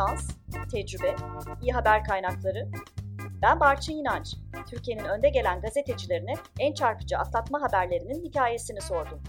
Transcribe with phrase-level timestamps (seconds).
[0.00, 0.30] şans,
[0.72, 1.16] tecrübe,
[1.62, 2.68] iyi haber kaynakları.
[3.42, 4.34] Ben Barçın İnanç.
[4.70, 9.22] Türkiye'nin önde gelen gazetecilerine en çarpıcı atlatma haberlerinin hikayesini sordum.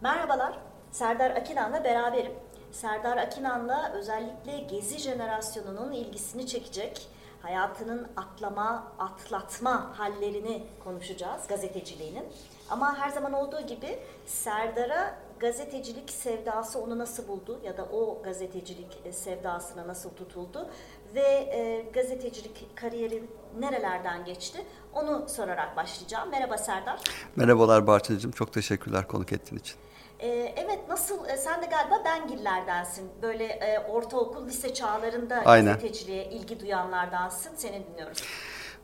[0.00, 0.58] Merhabalar,
[0.90, 2.32] Serdar Akinan'la beraberim.
[2.72, 7.08] Serdar Akinan'la özellikle Gezi jenerasyonunun ilgisini çekecek
[7.42, 12.24] hayatının atlama, atlatma hallerini konuşacağız gazeteciliğinin.
[12.70, 19.00] Ama her zaman olduğu gibi Serdar'a gazetecilik sevdası onu nasıl buldu ya da o gazetecilik
[19.12, 20.68] sevdasına nasıl tutuldu
[21.14, 23.24] ve e, gazetecilik kariyeri
[23.58, 26.30] nerelerden geçti onu sorarak başlayacağım.
[26.30, 27.00] Merhaba Serdar.
[27.36, 28.32] Merhabalar Barçacığım.
[28.32, 29.76] Çok teşekkürler konuk ettiğin için.
[30.20, 33.10] Ee, evet nasıl e, sen de galiba Bengillerdensin.
[33.22, 35.74] Böyle e, ortaokul lise çağlarında Aynen.
[35.74, 37.50] gazeteciliğe ilgi duyanlardansın.
[37.56, 38.22] Seni dinliyoruz.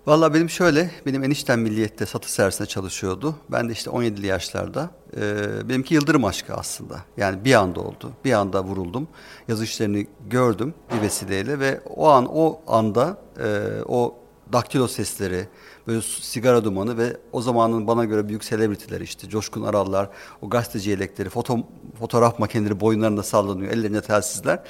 [0.06, 3.36] Valla benim şöyle, benim eniştem milliyette satış servisinde çalışıyordu.
[3.48, 4.90] Ben de işte 17'li yaşlarda.
[5.16, 7.00] E, benimki yıldırım aşkı aslında.
[7.16, 8.12] Yani bir anda oldu.
[8.24, 9.08] Bir anda vuruldum.
[9.48, 14.14] Yazı işlerini gördüm bir vesileyle ve o an o anda e, o
[14.52, 15.48] daktilo sesleri,
[15.86, 20.08] böyle sigara dumanı ve o zamanın bana göre büyük selebritiler işte Coşkun Arallar,
[20.42, 21.58] o gazeteci yelekleri, foto,
[21.98, 24.62] fotoğraf makineleri boyunlarında sallanıyor, ellerinde telsizler.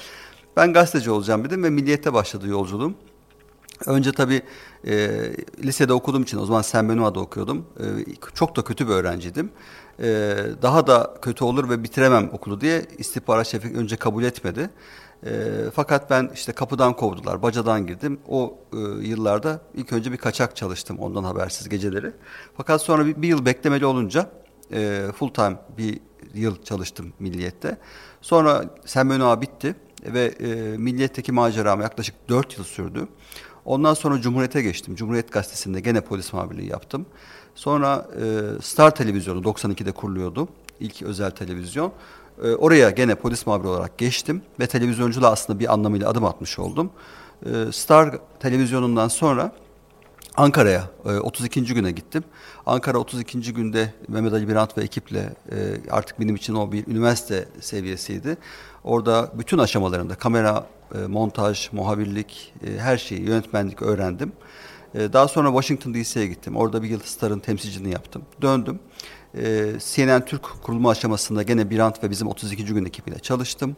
[0.57, 2.95] Ben gazeteci olacağım dedim ve Milliyet'te başladı yolculuğum.
[3.85, 4.41] Önce tabii
[4.87, 5.09] e,
[5.63, 7.65] lisede okuduğum için o zaman Sen Benoît'da okuyordum.
[7.79, 7.85] E,
[8.33, 9.51] çok da kötü bir öğrenciydim.
[9.99, 14.69] E, daha da kötü olur ve bitiremem okulu diye istihbarat şefi önce kabul etmedi.
[15.25, 15.31] E,
[15.73, 18.19] fakat ben işte kapıdan kovdular, bacadan girdim.
[18.27, 22.11] O e, yıllarda ilk önce bir kaçak çalıştım ondan habersiz geceleri.
[22.57, 24.29] Fakat sonra bir, bir yıl beklemeli olunca
[24.73, 25.99] e, full time bir
[26.33, 27.77] yıl çalıştım Milliyet'te.
[28.21, 33.07] Sonra Sen Benoît bitti ve e, Milliyet'teki maceram yaklaşık dört yıl sürdü.
[33.65, 34.95] Ondan sonra Cumhuriyet'e geçtim.
[34.95, 37.05] Cumhuriyet Gazetesi'nde gene polis muhabirliği yaptım.
[37.55, 40.47] Sonra e, Star Televizyonu 92'de kuruluyordu.
[40.79, 41.91] İlk özel televizyon.
[42.43, 46.91] E, oraya gene polis muhabiri olarak geçtim ve televizyonculuğa aslında bir anlamıyla adım atmış oldum.
[47.45, 49.51] E, Star Televizyonu'ndan sonra
[50.37, 51.63] Ankara'ya e, 32.
[51.73, 52.23] güne gittim.
[52.65, 53.53] Ankara 32.
[53.53, 55.19] günde Mehmet Ali Birant ve ekiple
[55.51, 55.55] e,
[55.91, 58.37] artık benim için o bir üniversite seviyesiydi.
[58.83, 64.31] Orada bütün aşamalarında kamera, e, montaj, muhabirlik, e, her şeyi yönetmenlik öğrendim.
[64.95, 66.55] E, daha sonra Washington DC'ye gittim.
[66.55, 68.21] Orada bir yıl Star'ın temsilciliğini yaptım.
[68.41, 68.79] Döndüm.
[69.79, 72.65] CNN Türk kurulma aşamasında gene Birant ve bizim 32.
[72.65, 73.75] gün ekibiyle çalıştım.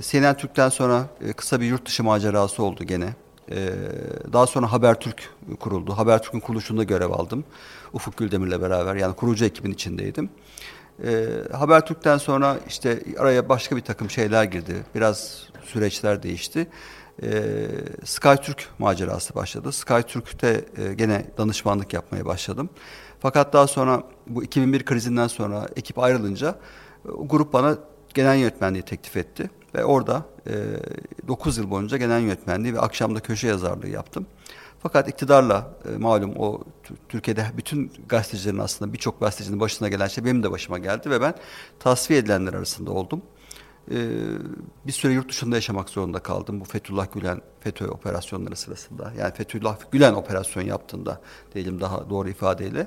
[0.00, 1.06] CNN Türk'ten sonra
[1.36, 3.14] kısa bir yurt dışı macerası oldu gene.
[4.32, 5.92] Daha sonra Habertürk kuruldu.
[5.92, 7.44] Habertürk'ün kuruluşunda görev aldım.
[7.92, 10.30] Ufuk Güldemir'le beraber yani kurucu ekibin içindeydim.
[11.04, 14.74] Ee, Habertürk'ten sonra işte araya başka bir takım şeyler girdi.
[14.94, 16.66] Biraz süreçler değişti.
[17.22, 17.66] Ee,
[18.04, 19.72] SkyTürk macerası başladı.
[19.72, 22.70] SkyTürk'te e, gene danışmanlık yapmaya başladım.
[23.20, 27.76] Fakat daha sonra bu 2001 krizinden sonra ekip ayrılınca e, grup bana
[28.14, 29.50] genel yönetmenliği teklif etti.
[29.74, 30.52] Ve orada e,
[31.28, 34.26] 9 yıl boyunca genel yönetmenliği ve akşamda köşe yazarlığı yaptım.
[34.82, 36.60] Fakat iktidarla e, malum o
[37.08, 41.34] Türkiye'de bütün gazetecilerin aslında birçok gazetecinin başına gelen şey benim de başıma geldi ve ben
[41.78, 43.22] tasfiye edilenler arasında oldum.
[43.90, 43.96] E,
[44.86, 49.12] bir süre yurt dışında yaşamak zorunda kaldım bu Fethullah Gülen FETÖ operasyonları sırasında.
[49.18, 51.20] Yani Fethullah Gülen operasyon yaptığında
[51.54, 52.86] diyelim daha doğru ifadeyle.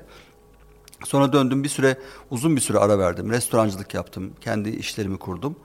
[1.04, 1.98] Sonra döndüm bir süre
[2.30, 3.30] uzun bir süre ara verdim.
[3.30, 4.32] Restorancılık yaptım.
[4.40, 5.56] Kendi işlerimi kurdum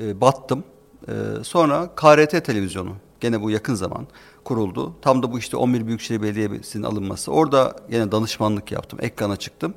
[0.00, 0.64] e, battım.
[1.08, 4.06] E, sonra KRT televizyonu gene bu yakın zaman
[4.44, 4.94] kuruldu.
[5.02, 7.32] Tam da bu işte 11 Büyükşehir Belediyesi'nin alınması.
[7.32, 8.98] Orada yine danışmanlık yaptım.
[9.02, 9.74] Ekrana çıktım.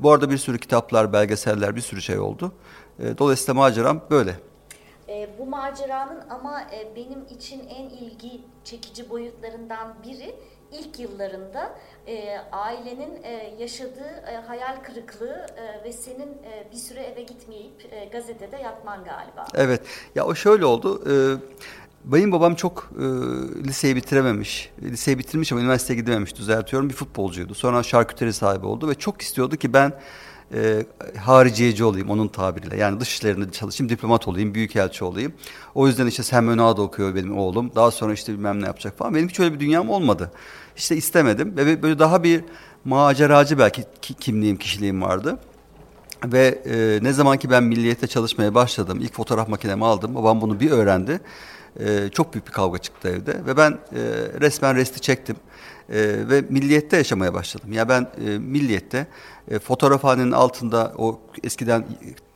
[0.00, 2.52] Bu arada bir sürü kitaplar, belgeseller, bir sürü şey oldu.
[2.98, 4.34] E, dolayısıyla maceram böyle.
[5.08, 10.34] E, bu maceranın ama e, benim için en ilgi çekici boyutlarından biri
[10.72, 11.72] ilk yıllarında
[12.06, 17.92] e, ailenin e, yaşadığı e, hayal kırıklığı e, ve senin e, bir süre eve gitmeyip
[17.92, 19.46] e, gazetede yatman galiba.
[19.54, 19.82] Evet.
[20.14, 21.02] Ya o şöyle oldu.
[21.10, 21.12] E,
[22.04, 23.04] benim babam çok e,
[23.64, 24.72] liseyi bitirememiş.
[24.82, 26.88] Liseyi bitirmiş ama üniversiteye gidememiş düzeltiyorum.
[26.88, 27.54] Bir futbolcuydu.
[27.54, 29.92] Sonra şarküteri sahibi oldu ve çok istiyordu ki ben
[30.54, 30.86] e,
[31.18, 32.76] hariciyeci olayım onun tabiriyle.
[32.76, 35.32] Yani dış işlerinde çalışayım, diplomat olayım, büyükelçi olayım.
[35.74, 37.70] O yüzden işte Sen Mönağ'da okuyor benim oğlum.
[37.74, 39.14] Daha sonra işte bilmem ne yapacak falan.
[39.14, 40.30] Benim hiç öyle bir dünyam olmadı.
[40.76, 42.44] İşte istemedim ve böyle daha bir
[42.84, 43.84] maceracı belki
[44.20, 45.38] kimliğim, kişiliğim vardı.
[46.24, 50.14] Ve e, ne zaman ki ben milliyette çalışmaya başladım, ilk fotoğraf makinemi aldım.
[50.14, 51.20] Babam bunu bir öğrendi.
[51.80, 54.00] E, çok büyük bir kavga çıktı evde ve ben e,
[54.40, 55.36] resmen resti çektim.
[55.88, 57.72] E, ve milliyette yaşamaya başladım.
[57.72, 59.06] Ya ben e, milliyette
[59.50, 61.84] e, fotoğrafhanenin altında o eskiden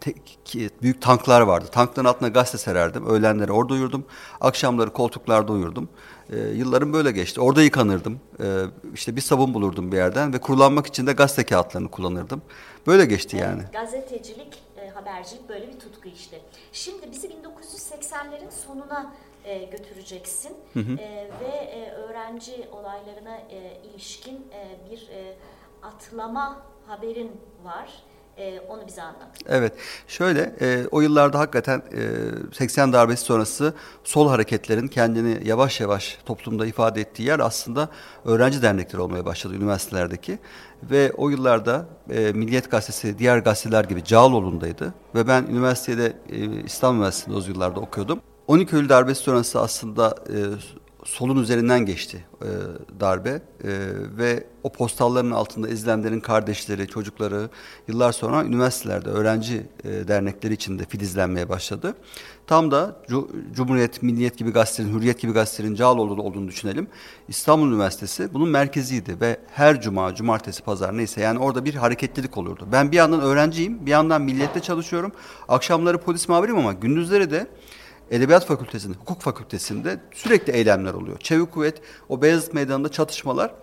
[0.00, 0.14] te,
[0.44, 1.68] ki, büyük tanklar vardı.
[1.72, 3.06] Tankların altına gazete sererdim.
[3.06, 4.04] Öğlenleri orada uyurdum.
[4.40, 5.88] Akşamları koltuklarda uyurdum.
[6.30, 7.40] E, yıllarım böyle geçti.
[7.40, 8.20] Orada yıkanırdım.
[8.40, 8.62] E,
[8.94, 12.42] işte bir sabun bulurdum bir yerden ve kurulanmak için de gazete kağıtlarını kullanırdım.
[12.86, 13.62] Böyle geçti yani.
[13.72, 16.40] Gazetecilik e, habercilik böyle bir tutku işte.
[16.72, 19.12] Şimdi bizi 1980'lerin sonuna
[19.46, 20.92] e, götüreceksin hı hı.
[20.92, 25.36] E, ve e, öğrenci olaylarına e, ilişkin e, bir e,
[25.82, 27.32] atlama haberin
[27.64, 27.90] var.
[28.38, 29.28] E, onu bize anlat.
[29.48, 29.72] Evet.
[30.08, 31.82] Şöyle e, o yıllarda hakikaten
[32.52, 37.88] e, 80 darbesi sonrası sol hareketlerin kendini yavaş yavaş toplumda ifade ettiği yer aslında
[38.24, 40.38] öğrenci dernekleri olmaya başladı üniversitelerdeki.
[40.82, 44.94] Ve o yıllarda e, Milliyet Gazetesi diğer gazeteler gibi Cağaloğlu'ndaydı.
[45.14, 48.20] Ve ben üniversitede e, İstanbul Üniversitesi'nde o yıllarda okuyordum.
[48.46, 50.38] 12 Eylül darbesi sonrası aslında e,
[51.04, 52.48] solun üzerinden geçti e,
[53.00, 53.40] darbe e,
[54.18, 57.50] ve o postalların altında ezilenlerin kardeşleri, çocukları
[57.88, 61.94] yıllar sonra üniversitelerde öğrenci e, dernekleri içinde filizlenmeye başladı.
[62.46, 63.02] Tam da
[63.52, 66.88] Cumhuriyet, Milliyet gibi gazetelerin, Hürriyet gibi gazetelerin Cağaloğlu'da olduğunu düşünelim.
[67.28, 72.68] İstanbul Üniversitesi bunun merkeziydi ve her cuma, cumartesi, pazar neyse yani orada bir hareketlilik olurdu.
[72.72, 75.12] Ben bir yandan öğrenciyim, bir yandan Milliyet'te çalışıyorum.
[75.48, 77.46] Akşamları polis muhabiriyim ama gündüzleri de
[78.10, 81.18] Edebiyat Fakültesi'nde, Hukuk Fakültesi'nde sürekli eylemler oluyor.
[81.18, 83.54] Çevik kuvvet, o Beyazıt Meydanı'nda çatışmalar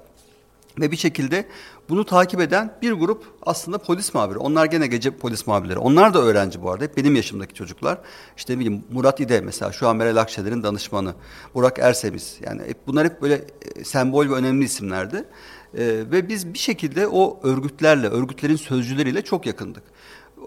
[0.79, 1.45] ve bir şekilde
[1.89, 4.37] bunu takip eden bir grup aslında polis muhabiri.
[4.37, 5.79] Onlar gene gece polis muhabirleri.
[5.79, 6.83] Onlar da öğrenci bu arada.
[6.83, 7.97] Hep benim yaşımdaki çocuklar.
[8.37, 11.13] İşte bileyim Murat İde mesela şu an Meral Akşener'in danışmanı.
[11.53, 12.37] Burak Ersemiz.
[12.41, 13.45] Yani hep, bunlar hep böyle
[13.75, 15.25] e, sembol ve önemli isimlerdi.
[15.77, 19.83] Ee, ve biz bir şekilde o örgütlerle, örgütlerin sözcüleriyle çok yakındık.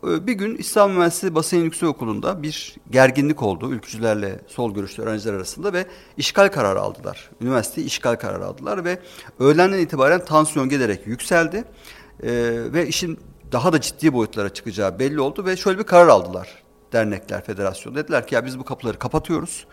[0.04, 5.34] Ee, bir gün İstanbul Üniversitesi Basın Yüksek Okulu'nda bir gerginlik oldu ülkücülerle sol görüşlü öğrenciler
[5.34, 7.30] arasında ve işgal kararı aldılar.
[7.40, 8.98] Üniversiteyi işgal kararı aldılar ve
[9.40, 11.64] öğlenden itibaren tansiyon gelerek yükseldi
[12.22, 12.28] ee,
[12.72, 13.18] ve işin
[13.52, 16.62] daha da ciddi boyutlara çıkacağı belli oldu ve şöyle bir karar aldılar
[16.92, 17.94] dernekler, federasyon.
[17.94, 19.66] Dediler ki ya biz bu kapıları kapatıyoruz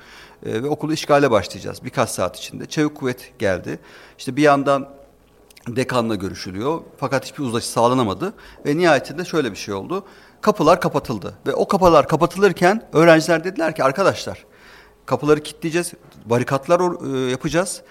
[0.46, 2.66] e, ve okulu işgale başlayacağız birkaç saat içinde.
[2.66, 3.80] Çevik kuvvet geldi.
[4.18, 4.90] İşte bir yandan
[5.68, 6.82] dekanla görüşülüyor.
[6.98, 8.34] Fakat hiçbir uzlaşı sağlanamadı
[8.66, 10.06] ve nihayetinde şöyle bir şey oldu.
[10.42, 14.46] Kapılar kapatıldı ve o kapılar kapatılırken öğrenciler dediler ki arkadaşlar
[15.06, 15.94] kapıları kilitleyeceğiz,
[16.26, 17.82] barikatlar e, yapacağız.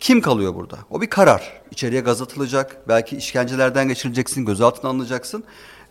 [0.00, 0.78] Kim kalıyor burada?
[0.90, 1.60] O bir karar.
[1.70, 5.44] İçeriye gaz atılacak, belki işkencelerden geçirileceksin, gözaltına alınacaksın.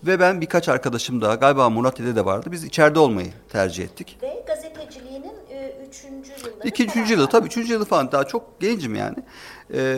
[0.03, 2.51] Ve ben birkaç arkadaşım daha, galiba Murat Dede de vardı.
[2.51, 4.17] Biz içeride olmayı tercih ettik.
[4.21, 5.08] Ve gazeteciliğinin e,
[5.89, 9.15] üçüncü yılları İki, üçüncü yılı, tabii üçüncü yılı falan daha çok gencim yani.
[9.73, 9.97] E,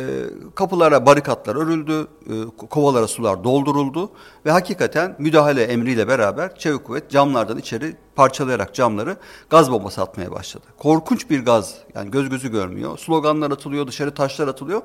[0.55, 4.11] kapılara barikatlar örüldü, e, kovalara sular dolduruldu
[4.45, 9.17] ve hakikaten müdahale emriyle beraber çevik kuvvet camlardan içeri parçalayarak camları
[9.49, 10.65] gaz bombası atmaya başladı.
[10.77, 12.97] Korkunç bir gaz yani göz gözü görmüyor.
[12.97, 14.81] Sloganlar atılıyor, dışarı taşlar atılıyor.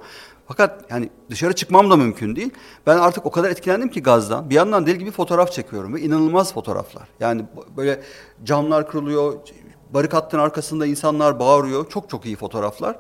[0.49, 2.51] Fakat yani dışarı çıkmam da mümkün değil.
[2.87, 4.51] Ben artık o kadar etkilendim ki gazdan.
[4.51, 7.09] Bir yandan deli gibi fotoğraf çekiyorum ve inanılmaz fotoğraflar.
[7.21, 7.45] Yani
[7.77, 8.03] böyle
[8.45, 9.35] camlar kırılıyor,
[9.95, 11.89] barikatların arkasında insanlar bağırıyor.
[11.91, 12.97] Çok çok iyi fotoğraflar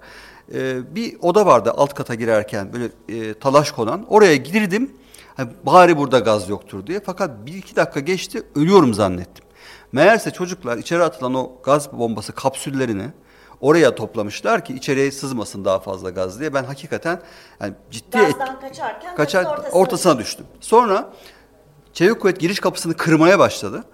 [0.55, 4.07] e, bir oda vardı alt kata girerken böyle e, talaş konan.
[4.09, 4.91] Oraya girdim.
[5.37, 7.01] Hani bari burada gaz yoktur diye.
[7.07, 9.45] Fakat bir iki dakika geçti ölüyorum zannettim.
[9.93, 13.07] Meğerse çocuklar içeri atılan o gaz bombası kapsüllerini
[13.61, 16.55] oraya toplamışlar ki içeriye sızmasın daha fazla gaz diye.
[16.55, 17.21] Ben hakikaten
[17.61, 20.47] yani ciddi Gazdan et, kaçarken kaçar, ortasına, ortasına düştüm.
[20.61, 21.13] Sonra
[21.93, 23.85] Çevik Kuvvet giriş kapısını kırmaya başladı.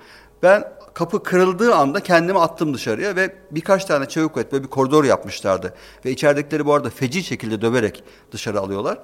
[0.43, 5.05] Ben kapı kırıldığı anda kendimi attım dışarıya ve birkaç tane çevik kuvvet böyle bir koridor
[5.05, 5.75] yapmışlardı.
[6.05, 8.99] Ve içeridekileri bu arada feci şekilde döverek dışarı alıyorlar.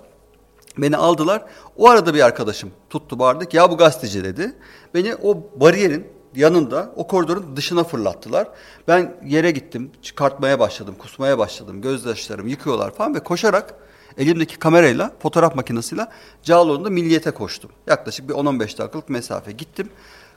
[0.78, 1.44] Beni aldılar.
[1.76, 4.52] O arada bir arkadaşım tuttu bağırdı ki ya bu gazeteci dedi.
[4.94, 8.48] Beni o bariyerin yanında o koridorun dışına fırlattılar.
[8.88, 11.82] Ben yere gittim, çıkartmaya başladım, kusmaya başladım.
[11.82, 13.74] Gözyaşlarım yıkıyorlar falan ve koşarak
[14.18, 16.06] elimdeki kamerayla, fotoğraf makinesiyle
[16.42, 17.70] Cağaloğlu'nda milliyete koştum.
[17.86, 19.88] Yaklaşık bir 10-15 dakikalık mesafe gittim.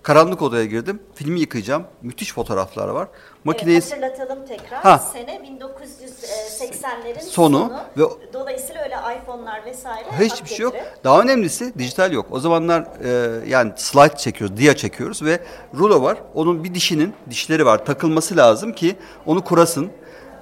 [0.03, 0.99] Karanlık odaya girdim.
[1.15, 1.83] Filmi yıkayacağım.
[2.01, 3.07] Müthiş fotoğraflar var.
[3.43, 4.81] Makineyi evet, hatırlatalım tekrar.
[4.81, 4.97] Ha.
[4.97, 8.03] Sene 1980'lerin sonu, sonu ve
[8.33, 10.75] dolayısıyla öyle iPhone'lar vesaire hiçbir şey yok.
[11.03, 12.25] Daha önemlisi dijital yok.
[12.31, 15.43] O zamanlar e, yani slide çekiyoruz, dia çekiyoruz ve
[15.73, 16.17] rulo var.
[16.33, 17.85] Onun bir dişinin dişleri var.
[17.85, 19.91] Takılması lazım ki onu kurasın.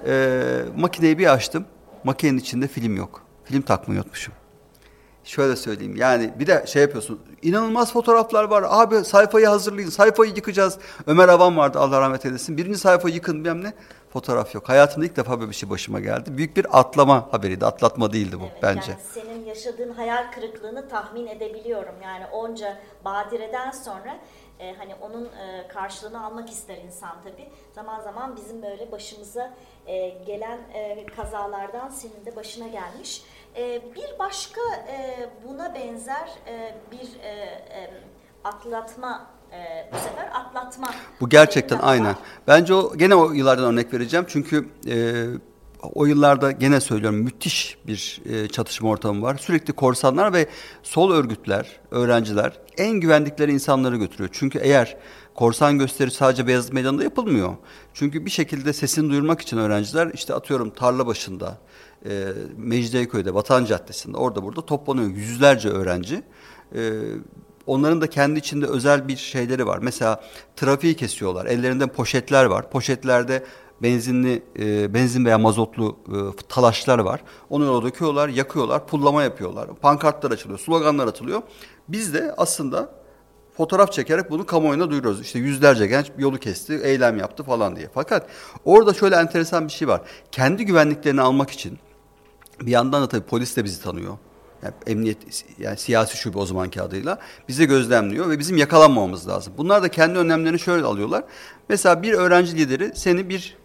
[0.06, 0.42] E,
[0.76, 1.64] makineyi bir açtım.
[2.04, 3.22] Makinenin içinde film yok.
[3.44, 4.34] Film takmayı unutmuşum
[5.24, 8.64] şöyle söyleyeyim yani bir de şey yapıyorsun inanılmaz fotoğraflar var.
[8.68, 10.78] Abi sayfayı hazırlayın sayfayı yıkacağız.
[11.06, 12.56] Ömer Avan vardı Allah rahmet eylesin.
[12.56, 13.72] Birinci sayfa yıkın bilmem ne.
[14.12, 14.68] Fotoğraf yok.
[14.68, 16.36] Hayatımda ilk defa böyle bir şey başıma geldi.
[16.36, 18.90] Büyük bir atlama haberiydi atlatma değildi bu evet, bence.
[18.90, 21.94] Yani senin yaşadığın hayal kırıklığını tahmin edebiliyorum.
[22.02, 24.18] Yani onca badireden sonra
[24.60, 27.48] e, hani onun e, karşılığını almak ister insan tabii.
[27.72, 29.54] Zaman zaman bizim böyle başımıza
[29.86, 33.22] e, gelen e, kazalardan senin de başına gelmiş.
[33.56, 37.90] E, bir başka e, buna benzer e, bir e, e,
[38.44, 40.90] atlatma e, bu sefer atlatma.
[41.20, 42.16] Bu gerçekten aynen.
[42.46, 44.26] Bence o gene o yıllardan örnek vereceğim.
[44.28, 44.94] Çünkü e,
[45.82, 49.36] o yıllarda gene söylüyorum müthiş bir e, çatışma ortamı var.
[49.36, 50.46] Sürekli korsanlar ve
[50.82, 54.30] sol örgütler, öğrenciler en güvendikleri insanları götürüyor.
[54.32, 54.96] Çünkü eğer
[55.34, 57.54] korsan gösteri sadece Beyazıt Meydanı'nda yapılmıyor.
[57.94, 61.58] Çünkü bir şekilde sesini duyurmak için öğrenciler işte atıyorum tarla başında,
[62.08, 66.22] e, Mecidiyeköy'de, Vatan Caddesi'nde orada burada toplanıyor yüzlerce öğrenci.
[66.74, 66.90] E,
[67.66, 69.78] onların da kendi içinde özel bir şeyleri var.
[69.82, 70.24] Mesela
[70.56, 71.46] trafiği kesiyorlar.
[71.46, 72.70] Ellerinde poşetler var.
[72.70, 73.44] Poşetlerde
[73.82, 77.20] benzinli e, benzin veya mazotlu e, talaşlar var.
[77.50, 79.74] Onu yola döküyorlar, yakıyorlar, pullama yapıyorlar.
[79.74, 81.42] Pankartlar açılıyor, sloganlar atılıyor.
[81.88, 83.00] Biz de aslında
[83.56, 85.20] fotoğraf çekerek bunu kamuoyuna duyuruyoruz.
[85.20, 87.88] İşte yüzlerce genç yolu kesti, eylem yaptı falan diye.
[87.94, 88.26] Fakat
[88.64, 90.00] orada şöyle enteresan bir şey var.
[90.32, 91.78] Kendi güvenliklerini almak için
[92.60, 94.18] bir yandan da tabii polis de bizi tanıyor.
[94.62, 95.18] Yani emniyet
[95.58, 97.18] yani siyasi şube o zamanki adıyla
[97.48, 99.52] bizi gözlemliyor ve bizim yakalanmamamız lazım.
[99.58, 101.24] Bunlar da kendi önlemlerini şöyle alıyorlar.
[101.68, 103.56] Mesela bir öğrenci lideri seni bir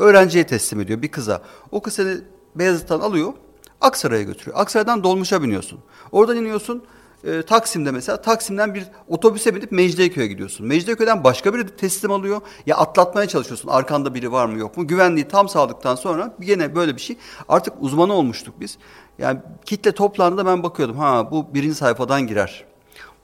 [0.00, 1.42] öğrenciye teslim ediyor bir kıza.
[1.72, 2.16] O kız seni
[2.54, 3.32] Beyazıt'tan alıyor
[3.80, 4.56] Aksaray'a götürüyor.
[4.60, 5.78] Aksaray'dan dolmuşa biniyorsun.
[6.12, 6.84] Oradan iniyorsun
[7.24, 10.66] e, Taksim'de mesela Taksim'den bir otobüse binip Mecidiyeköy'e gidiyorsun.
[10.66, 12.40] Mecidiyeköy'den başka biri teslim alıyor.
[12.66, 13.68] Ya atlatmaya çalışıyorsun.
[13.68, 14.86] Arkanda biri var mı yok mu?
[14.86, 17.16] Güvenliği tam sağladıktan sonra yine böyle bir şey.
[17.48, 18.78] Artık uzmanı olmuştuk biz.
[19.18, 20.98] Yani kitle toplandığında ben bakıyordum.
[20.98, 22.64] Ha bu birinci sayfadan girer.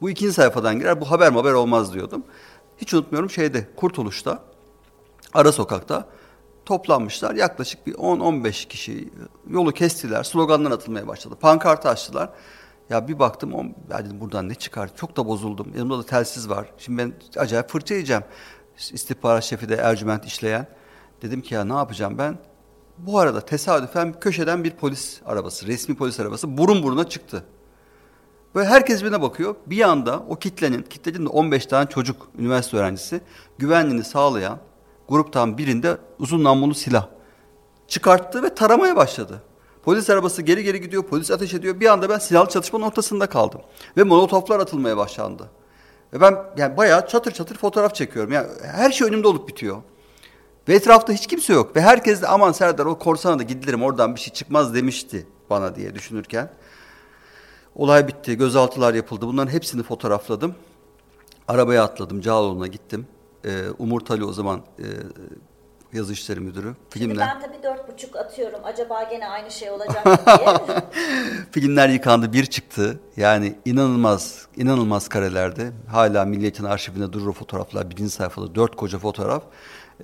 [0.00, 1.00] Bu ikinci sayfadan girer.
[1.00, 2.23] Bu haber haber olmaz diyordum.
[2.78, 4.42] Hiç unutmuyorum şeyde Kurtuluş'ta
[5.35, 6.06] ara sokakta
[6.66, 7.35] toplanmışlar.
[7.35, 9.11] Yaklaşık bir 10-15 kişi
[9.50, 10.23] yolu kestiler.
[10.23, 11.35] Sloganlar atılmaya başladı.
[11.40, 12.30] Pankartı açtılar.
[12.90, 14.96] Ya bir baktım, on, ya dedim buradan ne çıkar?
[14.96, 15.73] Çok da bozuldum.
[15.75, 16.66] Yanımda da telsiz var.
[16.78, 18.23] Şimdi ben acayip fırça yiyeceğim.
[18.92, 20.66] İstihbarat şefi de Ercüment işleyen.
[21.23, 22.38] Dedim ki ya ne yapacağım ben?
[22.99, 27.44] Bu arada tesadüfen köşeden bir polis arabası, resmi polis arabası burun buruna çıktı.
[28.54, 29.54] Böyle herkes birine bakıyor.
[29.66, 33.20] Bir anda o kitlenin, kitlenin de 15 tane çocuk, üniversite öğrencisi
[33.58, 34.58] güvenliğini sağlayan
[35.08, 37.06] gruptan birinde uzun namlulu silah
[37.88, 39.42] çıkarttı ve taramaya başladı.
[39.82, 41.80] Polis arabası geri geri gidiyor, polis ateş ediyor.
[41.80, 43.60] Bir anda ben silahlı çatışmanın ortasında kaldım.
[43.96, 45.50] Ve molotoflar atılmaya başlandı.
[46.12, 48.32] Ve ben yani bayağı çatır çatır fotoğraf çekiyorum.
[48.32, 49.76] Yani her şey önümde olup bitiyor.
[50.68, 51.76] Ve etrafta hiç kimse yok.
[51.76, 55.75] Ve herkes de aman Serdar o korsana da gidilerim oradan bir şey çıkmaz demişti bana
[55.76, 56.50] diye düşünürken.
[57.75, 59.26] Olay bitti, gözaltılar yapıldı.
[59.26, 60.54] Bunların hepsini fotoğrafladım.
[61.48, 63.06] Arabaya atladım, Cağaloğlu'na gittim.
[63.45, 64.87] Ee, Umur Tali o zaman e,
[65.93, 66.75] yazı işleri müdürü.
[66.90, 67.09] Filmler.
[67.09, 68.61] Şimdi ben tabii dört buçuk atıyorum.
[68.64, 70.83] Acaba gene aynı şey olacak mı diye.
[71.50, 73.00] Filmler yıkandı bir çıktı.
[73.16, 75.71] Yani inanılmaz, inanılmaz karelerde.
[75.90, 77.90] Hala Milliyet'in arşivinde durur fotoğraflar.
[77.90, 79.43] Birinci sayfada dört koca fotoğraf.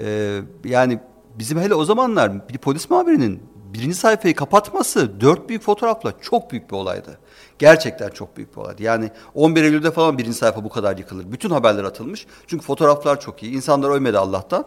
[0.00, 1.00] Ee, yani
[1.38, 3.42] bizim hele o zamanlar bir polis muhabirinin
[3.74, 7.18] birinci sayfayı kapatması dört büyük fotoğrafla çok büyük bir olaydı.
[7.58, 8.82] Gerçekten çok büyük bir olaydı.
[8.82, 11.32] Yani 11 Eylül'de falan birinci sayfa bu kadar yıkılır.
[11.32, 12.26] Bütün haberler atılmış.
[12.46, 13.52] Çünkü fotoğraflar çok iyi.
[13.52, 14.64] İnsanlar ölmedi Allah'tan.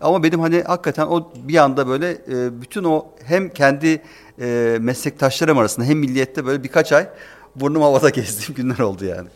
[0.00, 4.02] Ama benim hani hakikaten o bir anda böyle e, bütün o hem kendi
[4.40, 7.08] e, meslektaşlarım arasında hem milliyette böyle birkaç ay
[7.56, 9.28] burnum havada gezdiğim günler oldu yani.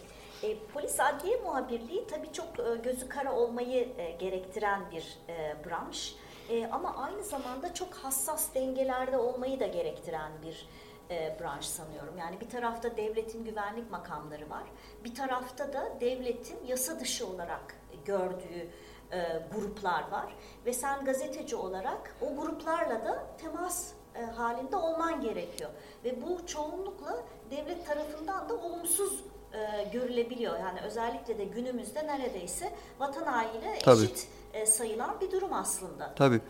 [0.43, 3.89] E, polis adliye muhabirliği tabii çok gözü kara olmayı
[4.19, 5.19] gerektiren bir
[5.67, 6.15] branş.
[6.51, 10.69] E, ama aynı zamanda çok hassas dengelerde olmayı da gerektiren bir
[11.11, 12.19] e, branş sanıyorum.
[12.19, 14.65] Yani bir tarafta devletin güvenlik makamları var.
[15.05, 18.69] Bir tarafta da devletin yasa dışı olarak gördüğü
[19.13, 20.35] e, gruplar var.
[20.67, 25.71] Ve sen gazeteci olarak o gruplarla da temas e, halinde olman gerekiyor.
[26.05, 30.59] Ve bu çoğunlukla devlet tarafından da olumsuz e, görülebiliyor.
[30.59, 36.15] Yani özellikle de günümüzde neredeyse vatan hainiyle eşit e, sayılan bir durum aslında.
[36.17, 36.41] Tabii.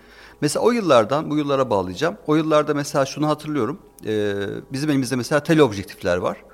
[0.41, 2.17] Mesela o yıllardan bu yıllara bağlayacağım.
[2.27, 3.83] O yıllarda mesela şunu hatırlıyorum.
[4.07, 4.35] E,
[4.73, 6.45] bizim elimizde mesela teleobjektifler var.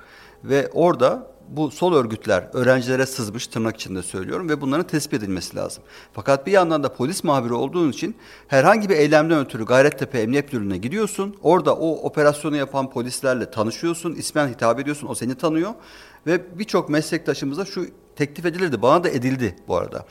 [0.43, 5.83] Ve orada bu sol örgütler öğrencilere sızmış tırnak içinde söylüyorum ve bunların tespit edilmesi lazım.
[6.13, 8.15] Fakat bir yandan da polis muhabiri olduğun için
[8.47, 11.35] herhangi bir eylemden ötürü Gayrettepe Emniyet Müdürlüğü'ne gidiyorsun.
[11.43, 15.71] Orada o operasyonu yapan polislerle tanışıyorsun, ismen hitap ediyorsun, o seni tanıyor
[16.27, 18.81] ve birçok meslektaşımıza şu teklif edilirdi.
[18.81, 20.05] Bana da edildi bu arada.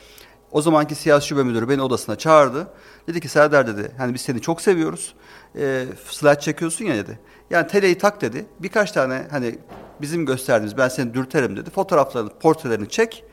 [0.51, 2.67] O zamanki siyasi şube müdürü beni odasına çağırdı.
[3.07, 5.13] Dedi ki Serdar dedi hani biz seni çok seviyoruz.
[5.55, 7.19] E, slide çekiyorsun ya dedi.
[7.49, 8.45] Yani teleyi tak dedi.
[8.59, 9.59] Birkaç tane hani
[10.01, 11.69] bizim gösterdiğimiz ben seni dürterim dedi.
[11.69, 13.23] Fotoğraflarını, portrelerini çek.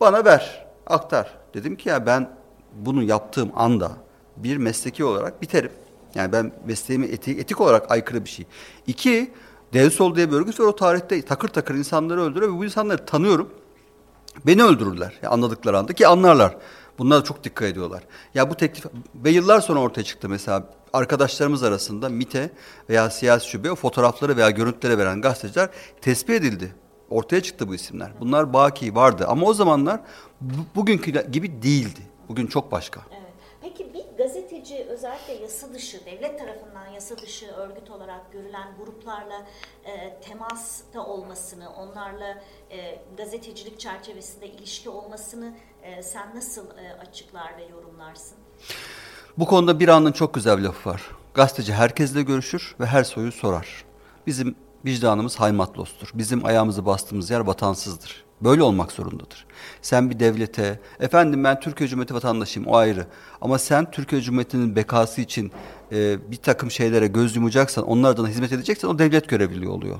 [0.00, 1.34] Bana ver, aktar.
[1.54, 2.30] Dedim ki ya ben
[2.74, 3.92] bunu yaptığım anda
[4.36, 5.72] bir mesleki olarak biterim.
[6.14, 8.46] Yani ben mesleğimi etik, etik olarak aykırı bir şey.
[8.86, 9.32] İki,
[9.72, 13.06] Dev Sol diye bir örgüt var o tarihte takır takır insanları öldürüyor ve bu insanları
[13.06, 13.50] tanıyorum.
[14.46, 16.56] Beni öldürürler ya anladıkları anda ki anlarlar.
[16.98, 18.02] Bunlara çok dikkat ediyorlar.
[18.34, 18.84] Ya bu teklif
[19.14, 22.50] ve yıllar sonra ortaya çıktı mesela arkadaşlarımız arasında MIT'e
[22.90, 25.68] veya siyasi şube o fotoğrafları veya görüntüleri veren gazeteciler
[26.00, 26.74] tespit edildi.
[27.10, 28.10] Ortaya çıktı bu isimler.
[28.20, 30.00] Bunlar baki vardı ama o zamanlar
[30.74, 32.00] bugünkü gibi değildi.
[32.28, 33.00] Bugün çok başka.
[33.10, 33.21] Evet.
[34.72, 39.46] Gazeteci özellikle yasa dışı, devlet tarafından yasa dışı örgüt olarak görülen gruplarla
[39.84, 47.64] e, temasta olmasını, onlarla e, gazetecilik çerçevesinde ilişki olmasını e, sen nasıl e, açıklar ve
[47.64, 48.38] yorumlarsın?
[49.38, 51.02] Bu konuda bir anın çok güzel bir lafı var.
[51.34, 53.84] Gazeteci herkesle görüşür ve her soruyu sorar.
[54.26, 56.10] Bizim vicdanımız haymatlostur.
[56.14, 58.24] Bizim ayağımızı bastığımız yer vatansızdır.
[58.44, 59.46] Böyle olmak zorundadır.
[59.82, 63.06] Sen bir devlete, efendim ben Türkiye Cumhuriyeti vatandaşıyım o ayrı.
[63.40, 65.52] Ama sen Türkiye Cumhuriyeti'nin bekası için
[65.92, 69.98] e, bir takım şeylere göz yumacaksan, onlardan hizmet edeceksen o devlet görevliliği oluyor.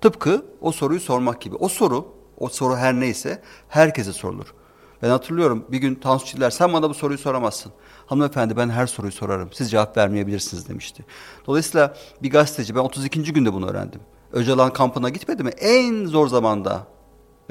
[0.00, 1.56] Tıpkı o soruyu sormak gibi.
[1.56, 2.06] O soru,
[2.38, 4.54] o soru her neyse herkese sorulur.
[5.02, 7.72] Ben hatırlıyorum bir gün Tansu Çiller sen bana bu soruyu soramazsın.
[8.06, 9.48] Hanımefendi ben her soruyu sorarım.
[9.52, 11.04] Siz cevap vermeyebilirsiniz demişti.
[11.46, 13.32] Dolayısıyla bir gazeteci ben 32.
[13.32, 14.00] günde bunu öğrendim.
[14.32, 15.50] Öcalan kampına gitmedi mi?
[15.50, 16.86] En zor zamanda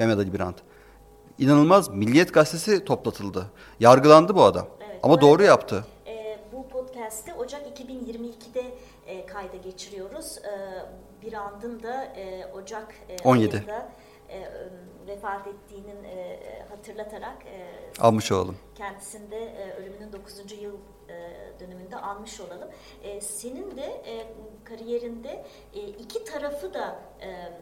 [0.06, 0.56] Mehmet Ali Birant.
[1.38, 3.46] İnanılmaz Milliyet Gazetesi toplatıldı.
[3.80, 4.66] Yargılandı bu adam.
[4.86, 5.84] Evet, Ama doğru arada, yaptı.
[6.06, 8.64] E, bu podcast'i Ocak 2022'de
[9.06, 10.38] e, kayda geçiriyoruz.
[10.38, 10.82] E,
[11.22, 13.56] bir andın da e, Ocak e, 17.
[13.56, 13.88] ayında
[14.28, 14.48] e,
[15.06, 16.38] vefat ettiğinin e,
[16.70, 17.66] hatırlatarak e,
[18.00, 18.56] Almış olalım.
[18.74, 20.62] kendisinde e, ölümünün 9.
[20.62, 20.74] yıl
[21.08, 21.14] e,
[21.60, 22.68] dönümünde almış olalım.
[23.02, 24.26] E, senin de e,
[24.64, 25.44] kariyerinde
[25.74, 27.52] e, iki tarafı da e,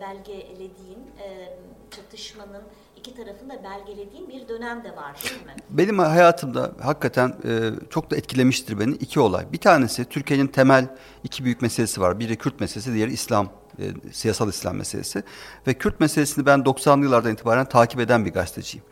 [0.00, 1.58] belgelediğin, e,
[1.90, 2.62] çatışmanın
[2.96, 5.52] iki tarafını da belgelediğin bir dönem de var değil mi?
[5.70, 9.52] Benim hayatımda hakikaten e, çok da etkilemiştir beni iki olay.
[9.52, 10.88] Bir tanesi Türkiye'nin temel
[11.24, 12.20] iki büyük meselesi var.
[12.20, 13.48] Biri Kürt meselesi, diğeri İslam,
[13.78, 15.22] e, siyasal İslam meselesi.
[15.66, 18.86] Ve Kürt meselesini ben 90'lı yıllardan itibaren takip eden bir gazeteciyim.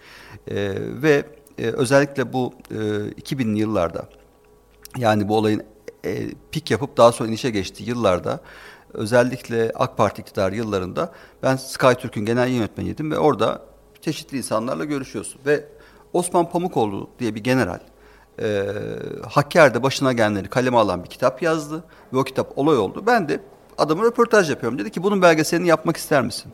[0.48, 0.54] E,
[1.02, 1.24] ve
[1.58, 4.08] e, özellikle bu e, 2000'li yıllarda
[4.98, 5.62] yani bu olayın
[6.04, 8.40] e, pik yapıp daha sonra inişe geçtiği yıllarda
[8.96, 11.12] özellikle AK Parti iktidar yıllarında
[11.42, 13.62] ben SkyTürk'ün genel yönetmeniydim ve orada
[14.00, 15.40] çeşitli insanlarla görüşüyorsun.
[15.46, 15.64] Ve
[16.12, 17.80] Osman Pamukoğlu diye bir general
[18.42, 18.66] e,
[19.30, 23.02] Hakkari'de başına gelenleri kaleme alan bir kitap yazdı ve o kitap olay oldu.
[23.06, 23.40] Ben de
[23.78, 24.78] adamı röportaj yapıyorum.
[24.78, 26.52] Dedi ki bunun belgeselini yapmak ister misin?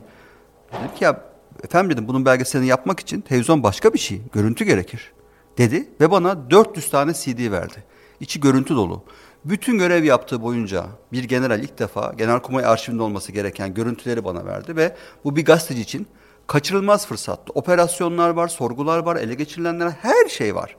[0.71, 1.21] Dedim ki ya
[1.63, 4.21] efendim dedim bunun belgeselini yapmak için televizyon başka bir şey.
[4.33, 5.11] Görüntü gerekir.
[5.57, 7.83] Dedi ve bana 400 tane CD verdi.
[8.19, 9.03] İçi görüntü dolu.
[9.45, 14.75] Bütün görev yaptığı boyunca bir general ilk defa Genelkurmay arşivinde olması gereken görüntüleri bana verdi
[14.75, 16.07] ve bu bir gazeteci için
[16.47, 17.53] kaçırılmaz fırsattı.
[17.53, 20.75] Operasyonlar var, sorgular var, ele geçirilenler her şey var.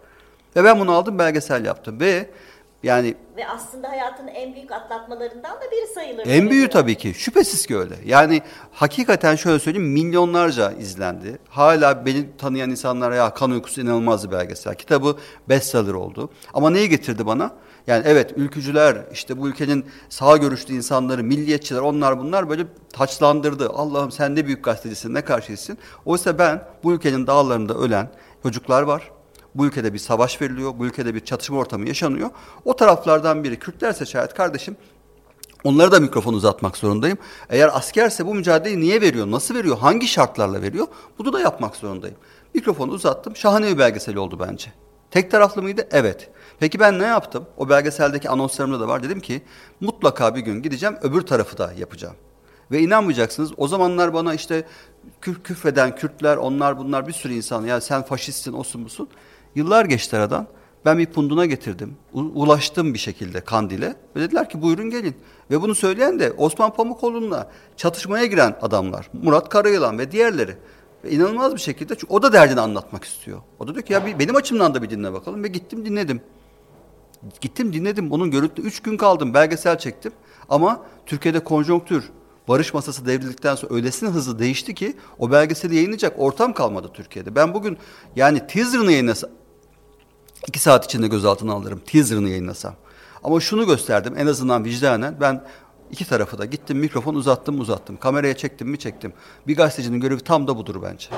[0.57, 2.31] Ve ben bunu aldım belgesel yaptım ve
[2.83, 6.27] yani Ve aslında hayatın en büyük atlatmalarından da biri sayılır.
[6.27, 7.15] en büyüğü tabii ki.
[7.15, 7.95] Şüphesiz ki öyle.
[8.05, 11.39] Yani hakikaten şöyle söyleyeyim milyonlarca izlendi.
[11.49, 14.75] Hala beni tanıyan insanlara ya kan uykusu inanılmaz bir belgesel.
[14.75, 15.17] Kitabı
[15.49, 16.31] bestseller oldu.
[16.55, 17.51] Ama neyi getirdi bana?
[17.87, 23.71] Yani evet ülkücüler işte bu ülkenin sağ görüşlü insanları, milliyetçiler onlar bunlar böyle taçlandırdı.
[23.71, 25.79] Allah'ım sen ne büyük gazetecisin ne karşıysın.
[26.05, 28.11] Oysa ben bu ülkenin dağlarında ölen
[28.43, 29.11] çocuklar var.
[29.55, 30.79] Bu ülkede bir savaş veriliyor.
[30.79, 32.31] Bu ülkede bir çatışma ortamı yaşanıyor.
[32.65, 34.77] O taraflardan biri Kürtlerse şayet kardeşim
[35.65, 37.19] Onlara da mikrofon uzatmak zorundayım.
[37.51, 40.87] Eğer askerse bu mücadeleyi niye veriyor, nasıl veriyor, hangi şartlarla veriyor?
[41.19, 42.17] Bunu da yapmak zorundayım.
[42.55, 43.37] Mikrofonu uzattım.
[43.37, 44.73] Şahane bir belgesel oldu bence.
[45.15, 45.89] Tek taraflı mıydı?
[45.91, 46.31] Evet.
[46.59, 47.47] Peki ben ne yaptım?
[47.57, 49.03] O belgeseldeki anonslarımda da var.
[49.03, 49.43] Dedim ki
[49.81, 52.15] mutlaka bir gün gideceğim öbür tarafı da yapacağım.
[52.71, 54.65] Ve inanmayacaksınız o zamanlar bana işte
[55.21, 59.09] küf küfreden Kürtler onlar bunlar bir sürü insan ya sen faşistsin osun busun.
[59.55, 60.47] Yıllar geçti aradan.
[60.85, 61.97] Ben bir punduna getirdim.
[62.13, 63.97] Ulaştım bir şekilde Kandil'e.
[64.17, 65.17] Ve dediler ki buyurun gelin.
[65.51, 69.11] Ve bunu söyleyen de Osman Pamukoğlu'nla çatışmaya giren adamlar.
[69.13, 70.57] Murat Karayılan ve diğerleri.
[71.05, 73.43] Ve inanılmaz bir şekilde çünkü o da derdini anlatmak istiyor.
[73.59, 75.45] O da diyor ki ya bir, benim açımdan da bir dinle bakalım.
[75.45, 76.21] Ve gittim dinledim.
[77.41, 78.13] Gittim dinledim.
[78.13, 79.35] Onun görüntü üç gün kaldım.
[79.35, 80.13] Belgesel çektim.
[80.49, 82.11] Ama Türkiye'de konjonktür
[82.49, 87.35] barış masası devrildikten sonra öylesine hızlı değişti ki o belgeseli yayınlayacak ortam kalmadı Türkiye'de.
[87.35, 87.79] Ben bugün
[88.17, 89.31] yani teaser'ını yayınlasam
[90.49, 92.75] iki saat içinde gözaltına alırım teaser'ını yayınlasam.
[93.25, 95.45] Ama şunu gösterdim en azından vicdanen ben
[95.95, 97.97] iki tarafı da gittim mikrofon uzattım uzattım.
[97.97, 99.13] Kameraya çektim mi çektim.
[99.47, 101.09] Bir gazetecinin görevi tam da budur bence.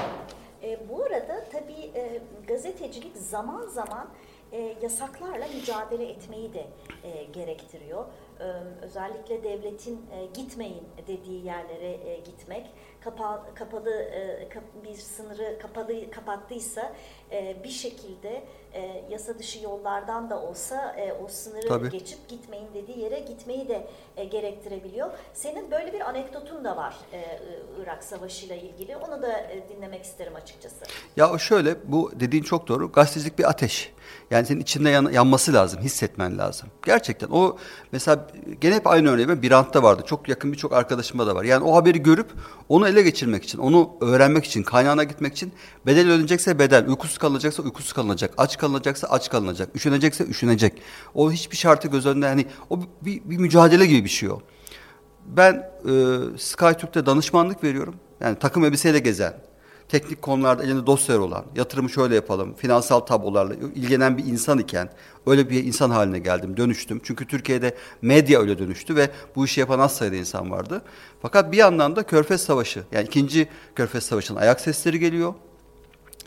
[0.62, 4.08] E, bu arada tabii e, gazetecilik zaman zaman
[4.52, 6.66] e, yasaklarla mücadele etmeyi de
[7.04, 8.04] e, gerektiriyor.
[8.82, 12.66] Özellikle devletin e, gitmeyin dediği yerlere e, gitmek,
[13.00, 16.92] kapa, kapalı e, kap, bir sınırı kapalı kapattıysa
[17.64, 18.42] bir şekilde
[19.10, 21.90] yasa dışı yollardan da olsa o sınırı Tabii.
[21.90, 23.86] geçip gitmeyin dediği yere gitmeyi de
[24.30, 25.10] gerektirebiliyor.
[25.34, 26.96] Senin böyle bir anekdotun da var
[27.82, 28.96] Irak Savaşı ile ilgili.
[28.96, 30.84] Onu da dinlemek isterim açıkçası.
[31.16, 32.92] Ya o şöyle bu dediğin çok doğru.
[32.92, 33.92] Gazetecilik bir ateş.
[34.30, 36.68] Yani senin içinde yan- yanması lazım, hissetmen lazım.
[36.86, 37.56] Gerçekten o
[37.92, 38.25] mesela
[38.60, 40.02] gene hep aynı örneği ben Birant'ta vardı.
[40.06, 41.44] Çok yakın birçok arkadaşımda da var.
[41.44, 42.26] Yani o haberi görüp
[42.68, 45.52] onu ele geçirmek için, onu öğrenmek için, kaynağına gitmek için
[45.86, 50.82] bedel ödenecekse bedel, uykusuz kalınacaksa uykusuz kalınacak, aç kalınacaksa aç kalınacak, üşünecekse üşünecek.
[51.14, 54.40] O hiçbir şartı göz önünde hani o bir, bir mücadele gibi bir şey o.
[55.26, 55.92] Ben e,
[56.38, 57.94] SkyTürk'te danışmanlık veriyorum.
[58.20, 59.34] Yani takım elbiseyle gezen,
[59.88, 64.88] teknik konularda elinde dosyalar olan, yatırımı şöyle yapalım, finansal tablolarla ilgilenen bir insan iken
[65.26, 67.00] öyle bir insan haline geldim, dönüştüm.
[67.04, 70.82] Çünkü Türkiye'de medya öyle dönüştü ve bu işi yapan az sayıda insan vardı.
[71.22, 75.34] Fakat bir yandan da Körfez Savaşı, yani ikinci Körfez Savaşı'nın ayak sesleri geliyor.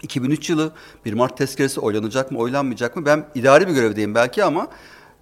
[0.02, 0.72] 2003 yılı
[1.06, 3.06] 1 Mart tezkeresi oylanacak mı, oylanmayacak mı?
[3.06, 4.67] Ben idari bir görevdeyim belki ama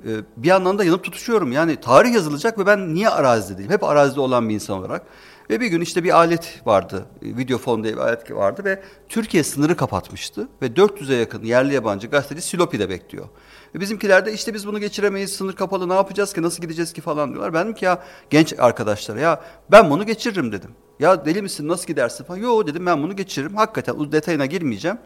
[0.05, 1.51] e, bir yandan da yanıp tutuşuyorum.
[1.51, 3.71] Yani tarih yazılacak ve ben niye arazide değilim?
[3.71, 5.01] Hep arazide olan bir insan olarak.
[5.49, 9.75] Ve bir gün işte bir alet vardı, Videofon diye bir alet vardı ve Türkiye sınırı
[9.75, 10.47] kapatmıştı.
[10.61, 13.27] Ve 400'e yakın yerli yabancı gazeteci Silopi'de bekliyor.
[13.75, 17.01] Ve bizimkiler de işte biz bunu geçiremeyiz, sınır kapalı ne yapacağız ki, nasıl gideceğiz ki
[17.01, 17.53] falan diyorlar.
[17.53, 20.71] Ben ki ya genç arkadaşlara ya ben bunu geçiririm dedim.
[20.99, 22.39] Ya deli misin nasıl gidersin falan.
[22.39, 23.55] Yo dedim ben bunu geçiririm.
[23.55, 24.97] Hakikaten o detayına girmeyeceğim.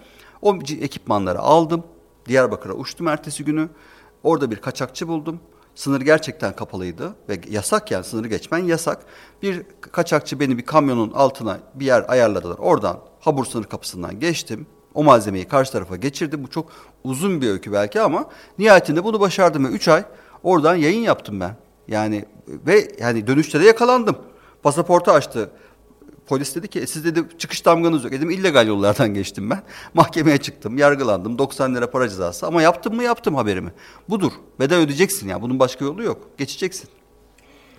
[0.42, 1.84] O ekipmanları aldım.
[2.28, 3.70] Diyarbakır'a uçtum ertesi günü.
[4.24, 5.40] Orada bir kaçakçı buldum.
[5.76, 9.06] Sınır gerçekten kapalıydı ve yasak yani sınırı geçmen yasak.
[9.42, 12.58] Bir kaçakçı beni bir kamyonun altına bir yer ayarladılar.
[12.58, 14.68] Oradan Habur sınır kapısından geçtim.
[14.94, 16.44] O malzemeyi karşı tarafa geçirdim.
[16.44, 16.72] Bu çok
[17.04, 18.26] uzun bir öykü belki ama
[18.60, 20.04] nihayetinde bunu başardım ve 3 ay
[20.44, 21.56] oradan yayın yaptım ben.
[21.88, 24.16] Yani ve yani dönüşte de yakalandım.
[24.64, 25.50] Pasaportu açtı
[26.32, 28.14] Polis dedi ki e, siz dedi çıkış damganız yok.
[28.14, 29.64] Dedim illegal yollardan geçtim ben.
[29.94, 31.38] Mahkemeye çıktım, yargılandım.
[31.38, 33.72] 90 lira para cezası ama yaptım mı yaptım haberimi.
[34.10, 34.32] Budur.
[34.60, 35.42] Bedel ödeyeceksin ya.
[35.42, 36.30] Bunun başka yolu yok.
[36.38, 36.90] Geçeceksin.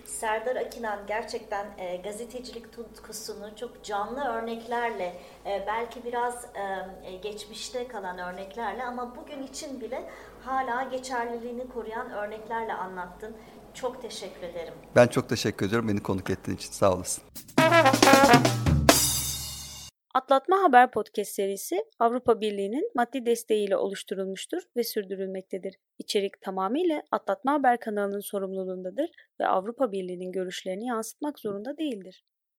[0.05, 6.61] Serdar Akinan gerçekten e, gazetecilik tutkusunu çok canlı örneklerle e, belki biraz e,
[7.09, 10.09] e, geçmişte kalan örneklerle ama bugün için bile
[10.45, 13.35] hala geçerliliğini koruyan örneklerle anlattın.
[13.73, 14.73] Çok teşekkür ederim.
[14.95, 16.71] Ben çok teşekkür ediyorum beni konuk ettiğin için.
[16.71, 17.23] Sağ olasın.
[20.13, 25.75] Atlatma Haber Podcast serisi Avrupa Birliği'nin maddi desteğiyle oluşturulmuştur ve sürdürülmektedir.
[25.99, 29.09] İçerik tamamıyla Atlatma Haber kanalının sorumluluğundadır
[29.39, 32.23] ve Avrupa Birliği'nin görüşlerini yansıtmak zorunda değildir.